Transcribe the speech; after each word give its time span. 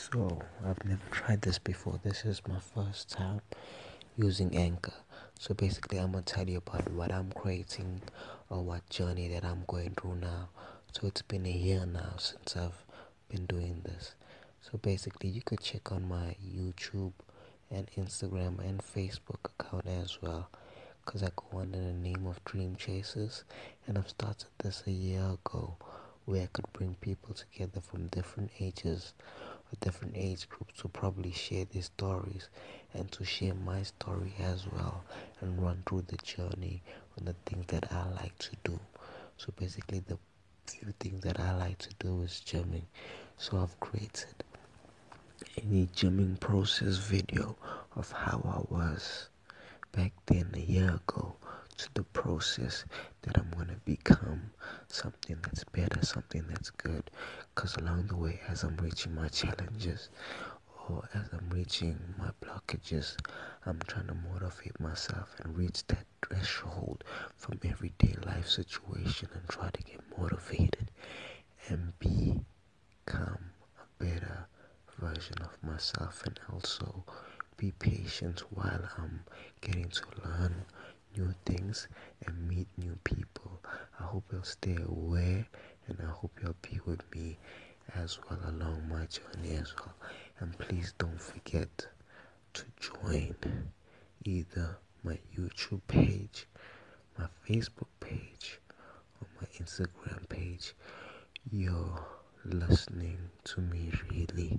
So, 0.00 0.40
I've 0.64 0.84
never 0.84 1.02
tried 1.10 1.42
this 1.42 1.58
before. 1.58 1.98
This 2.04 2.24
is 2.24 2.40
my 2.48 2.60
first 2.60 3.10
time 3.10 3.40
using 4.16 4.56
Anchor. 4.56 4.94
So, 5.40 5.54
basically, 5.54 5.98
I'm 5.98 6.12
going 6.12 6.22
to 6.22 6.34
tell 6.34 6.48
you 6.48 6.58
about 6.58 6.88
what 6.92 7.12
I'm 7.12 7.32
creating 7.32 8.02
or 8.48 8.62
what 8.62 8.88
journey 8.88 9.26
that 9.28 9.44
I'm 9.44 9.64
going 9.66 9.96
through 10.00 10.14
now. 10.20 10.50
So, 10.92 11.08
it's 11.08 11.22
been 11.22 11.44
a 11.46 11.50
year 11.50 11.84
now 11.84 12.14
since 12.16 12.56
I've 12.56 12.84
been 13.28 13.46
doing 13.46 13.82
this. 13.84 14.14
So, 14.62 14.78
basically, 14.78 15.30
you 15.30 15.42
could 15.42 15.60
check 15.60 15.90
on 15.90 16.08
my 16.08 16.36
YouTube 16.46 17.12
and 17.70 17.90
Instagram 17.98 18.60
and 18.60 18.80
Facebook 18.80 19.50
account 19.58 19.86
as 19.86 20.22
well. 20.22 20.48
Because 21.04 21.24
I 21.24 21.30
go 21.34 21.58
under 21.58 21.78
the 21.78 21.92
name 21.92 22.24
of 22.26 22.42
Dream 22.44 22.76
Chasers, 22.76 23.42
and 23.86 23.98
I've 23.98 24.08
started 24.08 24.46
this 24.62 24.84
a 24.86 24.92
year 24.92 25.24
ago 25.24 25.76
where 26.24 26.42
I 26.42 26.48
could 26.52 26.70
bring 26.74 26.94
people 27.00 27.34
together 27.34 27.80
from 27.80 28.06
different 28.08 28.50
ages 28.60 29.14
or 29.70 29.76
different 29.80 30.14
age 30.16 30.48
groups 30.48 30.80
to 30.80 30.88
probably 30.88 31.32
share 31.32 31.64
their 31.66 31.82
stories 31.82 32.48
and 32.94 33.10
to 33.12 33.24
share 33.24 33.54
my 33.54 33.82
story 33.82 34.34
as 34.40 34.66
well 34.72 35.04
and 35.40 35.62
run 35.62 35.82
through 35.86 36.02
the 36.08 36.16
journey 36.18 36.82
on 37.18 37.24
the 37.24 37.34
things 37.46 37.66
that 37.68 37.92
I 37.92 38.08
like 38.10 38.36
to 38.38 38.50
do. 38.64 38.78
So 39.36 39.52
basically 39.56 40.00
the 40.00 40.18
few 40.66 40.92
things 41.00 41.22
that 41.22 41.40
I 41.40 41.56
like 41.56 41.78
to 41.78 41.90
do 41.98 42.22
is 42.22 42.42
gymming. 42.44 42.86
So 43.36 43.58
I've 43.58 43.78
created 43.80 44.44
a 45.56 45.60
gymming 45.60 46.38
process 46.40 46.96
video 46.96 47.56
of 47.96 48.10
how 48.12 48.40
I 48.44 48.74
was 48.74 49.28
back 49.92 50.12
then 50.26 50.50
a 50.54 50.60
year 50.60 50.90
ago 50.90 51.36
to 51.78 51.88
the 51.94 52.02
process 52.02 52.84
that 53.22 53.38
I'm 53.38 53.50
going 53.50 53.68
to 53.68 53.80
become 53.84 54.50
something 54.88 55.36
that's 55.42 55.64
better, 55.64 56.04
something 56.04 56.44
that's 56.48 56.70
good. 56.70 57.10
Because 57.54 57.76
along 57.76 58.08
the 58.08 58.16
way, 58.16 58.40
as 58.48 58.62
I'm 58.64 58.76
reaching 58.76 59.14
my 59.14 59.28
challenges 59.28 60.10
or 60.88 61.08
as 61.14 61.28
I'm 61.32 61.48
reaching 61.50 61.98
my 62.18 62.30
blockages, 62.44 63.16
I'm 63.66 63.78
trying 63.86 64.08
to 64.08 64.14
motivate 64.14 64.78
myself 64.80 65.34
and 65.42 65.56
reach 65.56 65.86
that 65.88 66.04
threshold 66.22 67.04
from 67.36 67.58
everyday 67.64 68.14
life 68.26 68.48
situation 68.48 69.28
and 69.34 69.48
try 69.48 69.70
to 69.70 69.82
get 69.82 70.00
motivated 70.18 70.90
and 71.68 71.92
become 72.00 73.50
a 73.78 74.04
better 74.04 74.46
version 74.98 75.36
of 75.42 75.62
myself 75.62 76.24
and 76.26 76.40
also 76.52 77.04
be 77.56 77.72
patient 77.72 78.40
while 78.50 78.88
I'm 78.98 79.24
getting 79.60 79.88
to 79.88 80.02
learn 80.24 80.64
new 81.16 81.34
things 81.44 81.88
and 82.26 82.48
meet 82.48 82.68
new 82.76 82.96
people. 83.04 83.60
I 83.98 84.04
hope 84.04 84.24
you'll 84.32 84.42
stay 84.42 84.76
aware 84.76 85.46
and 85.86 85.98
I 86.02 86.10
hope 86.10 86.32
you'll 86.42 86.54
be 86.62 86.80
with 86.84 87.02
me 87.14 87.38
as 87.94 88.18
well 88.28 88.38
along 88.48 88.88
my 88.88 89.06
journey 89.06 89.56
as 89.56 89.74
well. 89.76 89.94
And 90.40 90.56
please 90.58 90.94
don't 90.98 91.20
forget 91.20 91.86
to 92.54 92.64
join 92.80 93.34
either 94.24 94.76
my 95.02 95.18
YouTube 95.36 95.80
page, 95.88 96.46
my 97.18 97.26
Facebook 97.48 97.88
page, 98.00 98.60
or 99.20 99.28
my 99.40 99.46
Instagram 99.64 100.28
page. 100.28 100.74
You're 101.50 102.04
listening 102.44 103.18
to 103.44 103.60
me 103.60 103.92
really 104.10 104.58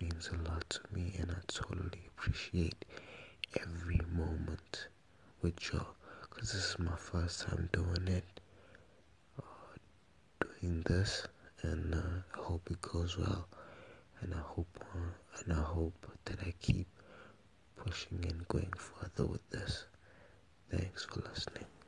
means 0.00 0.30
a 0.32 0.50
lot 0.50 0.68
to 0.70 0.80
me 0.92 1.14
and 1.18 1.30
I 1.30 1.40
totally 1.46 2.08
appreciate 2.16 2.84
every 3.60 4.00
moment 4.12 4.88
with 5.42 5.72
y'all 5.72 5.86
because 6.22 6.52
this 6.52 6.70
is 6.70 6.78
my 6.78 6.96
first 6.96 7.42
time 7.46 7.68
doing 7.72 8.08
it 8.08 8.40
uh, 9.38 9.42
doing 10.40 10.82
this 10.86 11.26
and 11.62 11.94
uh, 11.94 12.38
I 12.38 12.42
hope 12.42 12.68
it 12.70 12.80
goes 12.82 13.16
well 13.16 13.48
and 14.20 14.34
I 14.34 14.40
hope 14.40 14.68
uh, 14.80 15.42
and 15.42 15.52
I 15.52 15.62
hope 15.62 16.06
that 16.26 16.40
I 16.40 16.52
keep 16.60 16.86
pushing 17.76 18.24
and 18.28 18.46
going 18.48 18.72
further 18.76 19.26
with 19.26 19.48
this. 19.50 19.84
Thanks 20.70 21.04
for 21.04 21.20
listening 21.20 21.79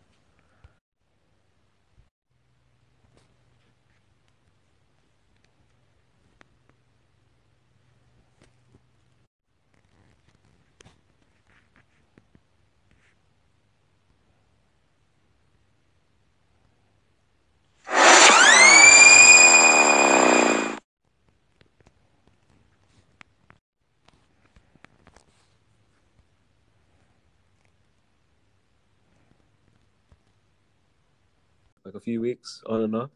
like 31.85 31.95
a 31.95 32.01
few 32.01 32.21
weeks 32.21 32.63
on 32.67 32.83
and 32.83 32.97
off. 32.97 33.11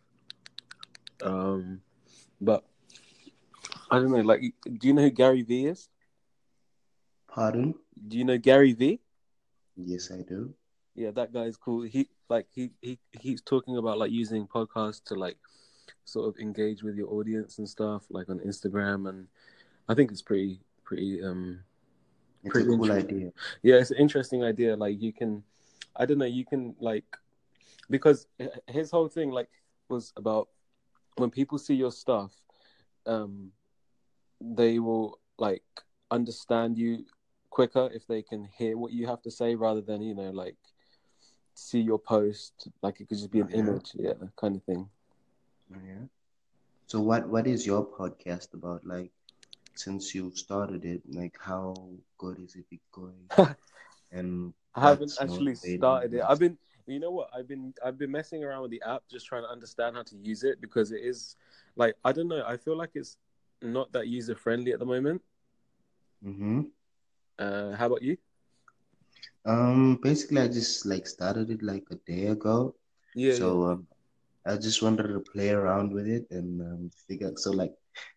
Um, 1.22 1.80
but 2.40 2.64
I 3.90 3.98
don't 3.98 4.10
know. 4.10 4.20
Like, 4.20 4.40
do 4.64 4.86
you 4.86 4.94
know 4.94 5.02
who 5.02 5.10
Gary 5.10 5.42
Vee 5.42 5.66
is? 5.66 5.88
pardon 7.28 7.74
Do 8.08 8.16
you 8.16 8.24
know 8.24 8.38
Gary 8.38 8.72
Vee? 8.72 9.00
yes 9.76 10.10
I 10.10 10.22
do 10.22 10.54
Yeah, 10.94 11.10
that 11.12 11.32
guy 11.32 11.44
is 11.44 11.56
cool. 11.56 11.82
He 11.82 12.08
like 12.28 12.46
he 12.50 12.70
he 12.80 12.98
he's 13.20 13.42
talking 13.42 13.76
about 13.76 13.98
like 13.98 14.10
using 14.10 14.46
podcasts 14.46 15.04
to 15.04 15.14
like 15.14 15.36
sort 16.04 16.28
of 16.28 16.40
engage 16.40 16.82
with 16.82 16.96
your 16.96 17.12
audience 17.12 17.58
and 17.58 17.68
stuff, 17.68 18.02
like 18.10 18.28
on 18.28 18.40
Instagram, 18.40 19.08
and 19.08 19.28
I 19.88 19.94
think 19.94 20.10
it's 20.10 20.22
pretty 20.22 20.60
pretty 20.84 21.22
um 21.22 21.60
it's 22.44 22.52
Pretty 22.52 22.68
cool 22.68 22.92
idea 22.92 23.32
yeah, 23.62 23.76
it's 23.76 23.90
an 23.90 23.98
interesting 23.98 24.44
idea. 24.44 24.76
Like 24.76 25.00
you 25.00 25.12
can, 25.12 25.42
I 25.96 26.06
don't 26.06 26.18
know, 26.18 26.24
you 26.26 26.44
can 26.44 26.76
like 26.78 27.04
because 27.90 28.26
his 28.66 28.90
whole 28.90 29.08
thing 29.08 29.30
like 29.30 29.50
was 29.88 30.12
about 30.16 30.48
when 31.16 31.30
people 31.30 31.58
see 31.58 31.74
your 31.74 31.92
stuff, 31.92 32.32
um, 33.06 33.52
they 34.40 34.78
will 34.78 35.18
like 35.38 35.62
understand 36.10 36.76
you 36.78 37.04
quicker 37.50 37.90
if 37.92 38.06
they 38.06 38.22
can 38.22 38.44
hear 38.58 38.76
what 38.76 38.92
you 38.92 39.06
have 39.06 39.22
to 39.22 39.30
say 39.30 39.54
rather 39.54 39.80
than 39.80 40.02
you 40.02 40.14
know 40.14 40.30
like 40.30 40.56
see 41.54 41.80
your 41.80 41.98
post 41.98 42.68
like 42.82 43.00
it 43.00 43.08
could 43.08 43.16
just 43.16 43.30
be 43.30 43.40
an 43.40 43.48
Yeah. 43.50 43.58
image 43.60 43.92
yeah 43.94 44.12
kind 44.36 44.56
of 44.56 44.62
thing 44.64 44.88
Oh, 45.72 45.78
Yeah. 45.84 46.04
So 46.86 47.00
what 47.00 47.28
what 47.28 47.46
is 47.46 47.66
your 47.66 47.84
podcast 47.84 48.54
about? 48.54 48.86
Like 48.86 49.10
since 49.74 50.14
you 50.14 50.30
started 50.34 50.84
it, 50.84 51.02
like 51.10 51.36
how 51.40 51.74
good 52.18 52.38
is 52.38 52.54
it 52.56 52.80
going? 52.92 53.28
and 54.12 54.52
I 54.74 54.90
haven't 54.90 55.12
actually 55.20 55.54
started 55.54 56.14
it. 56.14 56.22
I've 56.22 56.38
been, 56.38 56.58
you 56.86 57.00
know 57.00 57.10
what? 57.10 57.30
I've 57.36 57.48
been, 57.48 57.74
I've 57.84 57.98
been 57.98 58.10
messing 58.10 58.44
around 58.44 58.62
with 58.62 58.70
the 58.70 58.82
app, 58.86 59.02
just 59.10 59.26
trying 59.26 59.42
to 59.42 59.48
understand 59.48 59.96
how 59.96 60.02
to 60.02 60.16
use 60.16 60.44
it 60.44 60.60
because 60.60 60.92
it 60.92 61.02
is, 61.02 61.36
like, 61.76 61.94
I 62.04 62.12
don't 62.12 62.28
know. 62.28 62.44
I 62.46 62.56
feel 62.56 62.76
like 62.76 62.90
it's 62.94 63.16
not 63.62 63.92
that 63.92 64.08
user 64.08 64.34
friendly 64.34 64.72
at 64.72 64.78
the 64.78 64.86
moment. 64.86 65.22
Mm-hmm. 66.24 66.62
Uh, 67.38 67.72
how 67.72 67.86
about 67.86 68.02
you? 68.02 68.16
Um, 69.44 69.98
basically, 70.02 70.40
I 70.40 70.48
just 70.48 70.86
like 70.86 71.06
started 71.06 71.50
it 71.50 71.62
like 71.62 71.84
a 71.90 71.96
day 72.10 72.26
ago. 72.26 72.74
Yeah. 73.14 73.34
so 73.34 73.64
um, 73.64 73.86
I 74.44 74.56
just 74.56 74.82
wanted 74.82 75.08
to 75.08 75.20
play 75.20 75.50
around 75.50 75.92
with 75.92 76.06
it 76.06 76.26
and 76.30 76.60
um, 76.60 76.90
figure. 77.08 77.32
So 77.36 77.50
like 77.50 77.72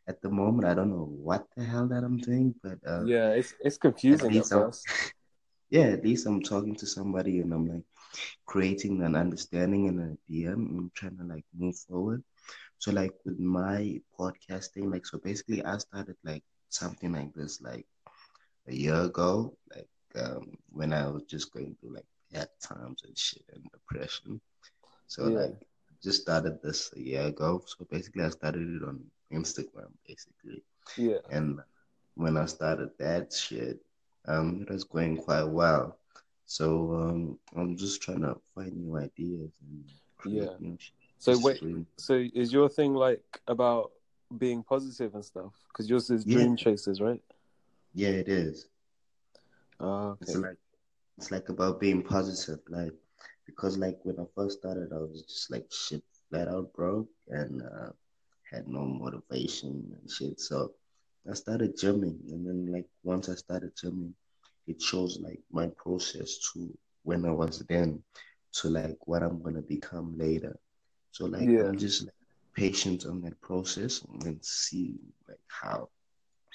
at 0.07 0.21
the 0.21 0.29
moment, 0.29 0.67
I 0.67 0.73
don't 0.73 0.89
know 0.89 1.09
what 1.09 1.45
the 1.55 1.63
hell 1.63 1.87
that 1.87 2.03
I'm 2.03 2.17
doing, 2.17 2.53
but 2.63 2.79
uh, 2.85 3.03
yeah, 3.05 3.29
it's 3.31 3.53
it's 3.63 3.77
confusing 3.77 4.27
at 4.27 4.33
least 4.33 4.53
I'm- 4.53 4.65
first. 4.65 4.85
yeah, 5.69 5.87
at 5.93 6.03
least 6.03 6.25
I'm 6.25 6.41
talking 6.41 6.75
to 6.75 6.85
somebody 6.85 7.39
and 7.41 7.53
I'm 7.53 7.67
like 7.67 7.83
creating 8.45 9.01
an 9.03 9.15
understanding 9.15 9.87
and 9.87 9.99
an 9.99 10.17
idea. 10.29 10.51
and 10.53 10.93
trying 10.95 11.17
to 11.17 11.23
like 11.23 11.45
move 11.57 11.77
forward. 11.77 12.23
So 12.77 12.91
like 12.91 13.13
with 13.25 13.39
my 13.39 13.99
podcasting, 14.17 14.91
like 14.91 15.05
so 15.05 15.17
basically 15.17 15.63
I 15.63 15.77
started 15.77 16.15
like 16.23 16.43
something 16.69 17.11
like 17.13 17.33
this 17.33 17.61
like 17.61 17.85
a 18.67 18.73
year 18.73 19.01
ago, 19.01 19.57
like 19.75 19.89
um 20.15 20.57
when 20.71 20.93
I 20.93 21.07
was 21.07 21.23
just 21.23 21.51
going 21.53 21.75
through 21.79 21.95
like 21.95 22.05
bad 22.31 22.49
times 22.61 23.03
and 23.05 23.17
shit 23.17 23.43
and 23.53 23.63
depression. 23.71 24.39
So 25.07 25.27
Yeah. 25.27 25.39
like 25.39 25.55
just 26.01 26.21
started 26.21 26.61
this 26.63 26.91
a 26.95 26.99
year 26.99 27.23
ago. 27.27 27.61
So 27.65 27.85
basically 27.91 28.23
I 28.23 28.29
started 28.29 28.67
it 28.75 28.83
on 28.83 29.03
Instagram 29.33 29.91
basically. 30.07 30.63
Yeah. 30.97 31.19
And 31.29 31.59
when 32.15 32.37
I 32.37 32.45
started 32.45 32.89
that 32.99 33.33
shit, 33.33 33.79
um, 34.25 34.61
it 34.61 34.71
was 34.71 34.83
going 34.85 35.17
quite 35.17 35.43
well. 35.43 35.98
So 36.49 36.93
um, 36.95 37.39
I'm 37.55 37.77
just 37.77 38.01
trying 38.01 38.21
to 38.21 38.35
find 38.55 38.75
new 38.75 38.97
ideas 38.97 39.51
and 39.61 39.85
create 40.17 40.49
Yeah. 40.49 40.55
new 40.59 40.75
shit. 40.79 40.95
So 41.19 41.37
wait, 41.37 41.61
so 41.97 42.25
is 42.33 42.51
your 42.51 42.67
thing 42.67 42.95
like 42.95 43.21
about 43.47 43.91
being 44.35 44.63
positive 44.63 45.13
and 45.13 45.23
stuff? 45.23 45.53
Because 45.67 45.87
yours 45.87 46.09
is 46.09 46.25
Yeah. 46.25 46.37
dream 46.37 46.55
chasers, 46.57 47.01
right? 47.01 47.21
yeah, 47.93 48.09
it 48.09 48.27
is. 48.29 48.67
Ah, 49.79 50.15
It's 50.21 50.35
like 50.35 50.57
it's 51.19 51.29
like 51.29 51.49
about 51.49 51.79
being 51.79 52.01
positive, 52.01 52.61
like 52.67 52.93
because 53.45 53.77
like 53.77 53.99
when 54.01 54.19
I 54.19 54.25
first 54.35 54.57
started, 54.57 54.91
I 54.91 54.97
was 54.97 55.21
just 55.29 55.51
like 55.51 55.67
shit 55.71 56.03
flat 56.29 56.47
out 56.47 56.73
broke 56.73 57.09
and 57.27 57.61
uh, 57.61 57.91
had 58.51 58.67
no 58.67 58.85
motivation 58.85 59.95
and 60.01 60.09
shit. 60.09 60.39
So 60.39 60.73
I 61.29 61.35
started 61.35 61.77
gymming, 61.77 62.17
and 62.31 62.41
then 62.47 62.71
like 62.73 62.87
once 63.03 63.29
I 63.29 63.35
started 63.35 63.75
gymming, 63.75 64.13
it 64.69 64.81
shows 64.81 65.19
like 65.21 65.41
my 65.51 65.67
process 65.83 66.37
to 66.53 66.71
when 67.03 67.25
I 67.25 67.31
was 67.31 67.59
then 67.67 68.03
to 68.57 68.69
like 68.69 68.97
what 69.07 69.23
I'm 69.23 69.41
gonna 69.41 69.61
become 69.61 70.17
later. 70.17 70.55
So 71.11 71.25
like 71.25 71.49
Yeah. 71.49 71.65
I'm 71.67 71.77
just 71.77 72.05
like, 72.05 72.13
patient 72.55 73.05
on 73.05 73.21
that 73.21 73.39
process 73.41 74.01
and 74.25 74.37
see 74.43 74.95
like 75.27 75.39
how 75.47 75.89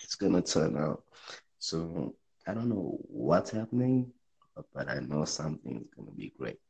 it's 0.03 0.15
gonna 0.15 0.43
turn 0.43 0.77
out. 0.77 1.03
So 1.59 2.15
I 2.47 2.55
don't 2.55 2.69
know 2.69 2.99
what's 3.09 3.51
happening, 3.51 4.13
but, 4.75 4.89
I 4.89 5.01
know 5.01 5.25
something's 5.25 5.89
gonna 5.97 6.13
be 6.13 6.33
great. 6.39 6.61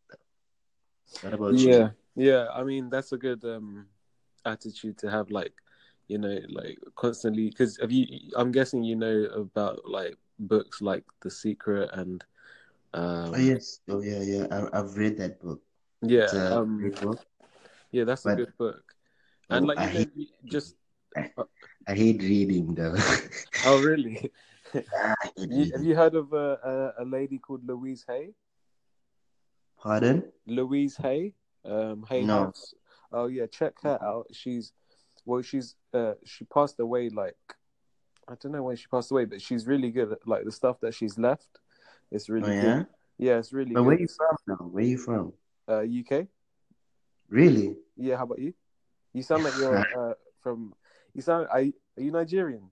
What 1.21 1.35
about 1.35 1.55
you? 1.55 1.69
Yeah, 1.69 1.91
yeah. 2.17 2.47
I 2.55 2.63
mean, 2.65 2.89
that's 2.91 3.13
a 3.13 3.19
good 3.19 3.45
um 3.45 3.87
attitude 4.45 4.97
to 4.99 5.11
have. 5.11 5.31
Like, 5.31 5.53
you 6.09 6.19
know, 6.19 6.39
like 6.49 6.79
constantly. 6.97 7.51
Because 7.51 7.79
have 7.81 7.93
you? 7.93 8.07
I'm 8.37 8.53
guessing 8.53 8.83
you 8.85 8.97
know 8.97 9.25
about 9.37 9.81
like 9.89 10.17
books 10.39 10.81
like 10.81 11.05
The 11.23 11.31
Secret 11.31 11.91
and. 11.93 12.25
Um, 12.95 13.35
Oh 13.35 13.39
yes, 13.39 13.81
oh 13.89 14.01
yeah, 14.01 14.23
yeah. 14.23 14.47
I, 14.51 14.79
I've 14.79 14.97
read 14.97 15.19
that 15.19 15.41
book. 15.43 15.61
Yeah. 16.03 16.27
Um. 16.31 16.91
book. 17.03 17.19
Yeah, 17.91 18.05
that's 18.05 18.25
a 18.27 18.37
good 18.37 18.57
book. 18.57 18.95
And 19.51 19.65
Oh, 19.65 19.69
like 19.69 19.79
I 19.79 19.87
hate- 19.87 20.31
just. 20.45 20.77
I 21.87 21.95
hate 21.95 22.23
reading 22.23 22.75
though. 22.75 22.95
Oh 23.67 23.83
really? 23.83 24.31
You, 25.37 25.71
have 25.73 25.85
you 25.85 25.95
heard 25.95 26.15
of 26.17 26.33
a, 26.33 26.93
a 26.99 27.03
a 27.03 27.05
lady 27.05 27.39
called 27.39 27.67
Louise 27.67 28.05
Hay? 28.09 28.35
Pardon? 29.79 30.25
Louise 30.47 30.97
Hay, 30.97 31.35
um, 31.65 32.05
Hay 32.09 32.25
No. 32.25 32.45
House. 32.51 32.75
Oh 33.13 33.27
yeah, 33.27 33.47
check 33.47 33.75
her 33.83 33.99
out. 34.03 34.27
She's 34.33 34.73
well, 35.25 35.43
she's 35.43 35.77
uh, 35.93 36.15
she 36.25 36.45
passed 36.47 36.81
away 36.81 37.09
like 37.11 37.37
I 38.29 38.35
don't 38.41 38.53
know 38.53 38.63
when 38.63 38.77
she 38.77 38.87
passed 38.87 39.11
away, 39.11 39.25
but 39.27 39.41
she's 39.43 39.67
really 39.67 39.91
good. 39.91 40.13
At, 40.13 40.27
like 40.27 40.45
the 40.45 40.53
stuff 40.53 40.81
that 40.81 40.95
she's 40.95 41.19
left, 41.19 41.49
it's 42.11 42.29
really 42.29 42.49
Oh 42.49 42.53
yeah? 42.53 42.77
good. 42.77 42.87
Yeah, 43.19 43.39
it's 43.39 43.53
really 43.53 43.75
But 43.75 43.83
good. 43.83 43.87
where 43.87 44.01
you 44.01 44.09
from 44.09 44.37
now? 44.47 44.67
Where 44.67 44.83
are 44.85 44.87
you 44.87 44.99
from? 44.99 45.33
Uh, 45.69 45.83
UK. 45.83 46.27
Really? 47.29 47.77
Yeah, 47.97 48.17
how 48.17 48.25
about 48.25 48.39
you? 48.39 48.55
You 49.13 49.23
sound 49.23 49.45
like 49.45 49.55
you're 49.57 49.77
uh, 50.11 50.15
from. 50.41 50.75
You 51.15 51.23
sound. 51.23 51.49
Are 51.51 51.61
you, 51.63 51.73
are 51.97 52.03
you 52.03 52.11
Nigerian? 52.11 52.71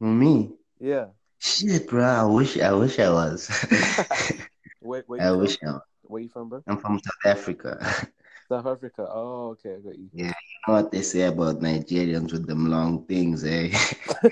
Me? 0.00 0.50
Yeah. 0.78 1.06
Shit, 1.38 1.88
bro. 1.88 2.04
I 2.04 2.24
wish 2.24 2.58
I 2.58 2.72
wish 2.72 2.98
I 2.98 3.10
was. 3.10 3.48
Where, 4.80 5.04
where 5.06 5.20
I 5.20 5.26
you 5.26 5.30
from? 5.32 5.40
wish 5.40 5.58
I 5.62 5.72
was. 5.72 5.82
Where 6.02 6.22
you 6.22 6.28
from, 6.28 6.48
bro? 6.48 6.62
I'm 6.66 6.78
from 6.78 6.98
South 6.98 7.36
Africa. 7.36 8.08
South 8.48 8.66
Africa. 8.66 9.06
Oh, 9.08 9.50
okay, 9.50 9.74
I 9.74 9.80
got 9.80 9.98
you. 9.98 10.10
you 10.12 10.32
know 10.66 10.74
what 10.74 10.90
they 10.92 11.02
say 11.02 11.22
about 11.22 11.60
Nigerians 11.60 12.32
with 12.32 12.46
them 12.46 12.70
long 12.70 13.04
things, 13.06 13.44
eh? 13.44 13.70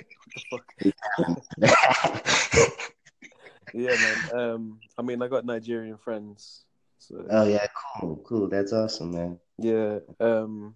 Yeah, 3.75 3.95
man. 4.01 4.41
Um, 4.41 4.81
I 4.97 5.03
mean, 5.03 5.21
I 5.23 5.29
got 5.29 5.45
Nigerian 5.45 5.99
friends, 5.99 6.65
so 6.99 7.23
oh 7.29 7.47
yeah, 7.47 7.67
cool, 8.01 8.17
cool. 8.25 8.49
That's 8.49 8.73
awesome, 8.73 9.13
man. 9.13 9.39
yeah. 9.59 9.99
Um, 10.19 10.75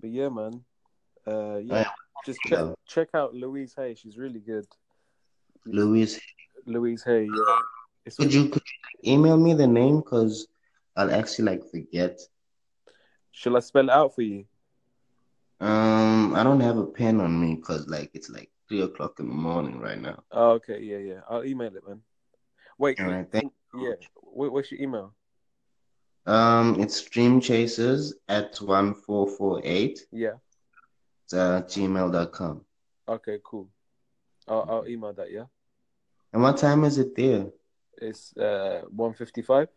but 0.00 0.10
yeah, 0.10 0.28
man. 0.28 0.64
Uh, 1.26 1.58
yeah. 1.58 1.76
Yeah. 1.82 1.90
Just 2.26 2.40
check 2.46 2.58
Yeah. 2.58 2.72
check 2.86 3.08
out 3.14 3.32
Louise 3.32 3.74
Hay. 3.76 3.94
She's 3.94 4.18
really 4.18 4.40
good. 4.40 4.66
Louise, 5.66 6.18
Louise 6.66 7.04
Hay. 7.04 7.22
Yeah. 7.24 7.58
It's 8.04 8.16
could 8.16 8.34
you 8.34 8.48
could 8.48 8.62
you 9.04 9.12
email 9.14 9.36
me 9.36 9.54
the 9.54 9.66
name? 9.68 10.02
Cause 10.02 10.48
I'll 10.96 11.12
actually 11.14 11.44
like 11.44 11.70
forget. 11.70 12.18
Shall 13.38 13.56
I 13.56 13.60
spell 13.60 13.84
it 13.84 13.90
out 13.92 14.16
for 14.16 14.22
you? 14.22 14.46
Um, 15.60 16.34
I 16.34 16.42
don't 16.42 16.58
have 16.58 16.76
a 16.76 16.84
pen 16.84 17.20
on 17.20 17.40
me 17.40 17.54
because 17.54 17.86
like 17.86 18.10
it's 18.12 18.28
like 18.28 18.50
three 18.68 18.80
o'clock 18.82 19.20
in 19.20 19.28
the 19.28 19.34
morning 19.34 19.78
right 19.78 20.00
now. 20.00 20.24
Oh, 20.32 20.50
okay. 20.54 20.80
Yeah, 20.82 20.98
yeah. 20.98 21.20
I'll 21.30 21.44
email 21.44 21.68
it, 21.76 21.86
man. 21.86 22.00
Wait. 22.78 22.98
All 22.98 23.06
right, 23.06 23.30
thank 23.30 23.52
yeah. 23.80 23.92
What, 24.16 24.50
what's 24.52 24.72
your 24.72 24.80
email? 24.80 25.14
Um, 26.26 26.80
it's 26.80 27.00
Dream 27.02 27.40
Chasers 27.40 28.12
at 28.28 28.56
one 28.56 28.92
four 28.92 29.28
four 29.28 29.60
eight 29.62 30.00
Yeah. 30.10 30.34
uh, 31.32 31.62
gmail.com. 31.62 32.64
Okay. 33.08 33.38
Cool. 33.44 33.68
I'll, 34.48 34.66
I'll 34.68 34.88
email 34.88 35.12
that. 35.12 35.30
Yeah. 35.30 35.44
And 36.32 36.42
what 36.42 36.56
time 36.56 36.82
is 36.82 36.98
it 36.98 37.14
there? 37.14 37.46
It's 38.02 38.36
uh 38.36 38.82
one 38.90 39.14
fifty 39.14 39.42
five. 39.42 39.68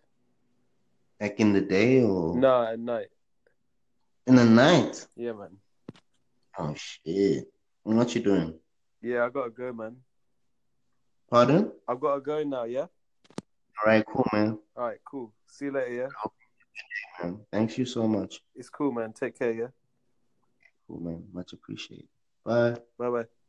Back 1.19 1.39
in 1.39 1.53
the 1.53 1.61
day 1.61 2.01
or 2.01 2.35
No, 2.35 2.63
at 2.63 2.79
night. 2.79 3.09
In 4.27 4.35
the 4.35 4.45
night? 4.45 5.07
Yeah, 5.15 5.33
man. 5.33 5.57
Oh 6.57 6.73
shit! 6.75 7.47
What 7.83 8.13
you 8.15 8.21
doing? 8.21 8.59
Yeah, 9.01 9.25
I 9.25 9.29
gotta 9.29 9.49
go, 9.49 9.73
man. 9.73 9.97
Pardon? 11.29 11.71
I've 11.87 11.99
gotta 11.99 12.21
go 12.21 12.43
now. 12.43 12.65
Yeah. 12.65 12.81
All 12.81 13.87
right, 13.87 14.05
cool, 14.05 14.27
man. 14.33 14.59
All 14.75 14.87
right. 14.87 14.99
Cool. 15.05 15.33
See 15.47 15.65
you 15.65 15.71
later. 15.71 15.93
Yeah. 15.93 16.07
man. 17.23 17.39
Thanks 17.51 17.77
you 17.77 17.85
so 17.85 18.07
much. 18.07 18.41
It's 18.55 18.69
cool, 18.69 18.91
man. 18.91 19.13
Take 19.13 19.39
care. 19.39 19.53
Yeah. 19.53 19.67
Cool, 20.87 20.99
man. 20.99 21.23
Much 21.33 21.53
appreciated. 21.53 22.07
Bye. 22.45 22.75
Bye 22.99 23.09
bye. 23.09 23.40